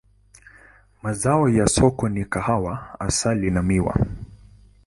Mazao 1.03 1.49
ya 1.49 1.67
soko 1.67 2.09
ni 2.09 2.25
kahawa, 2.25 2.97
asali 2.99 3.51
na 3.51 3.63
miwa. 3.63 4.05